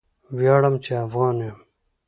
ویاړم 0.37 0.75
چې 0.83 0.91
افغان 1.05 1.37
یم! 1.47 1.57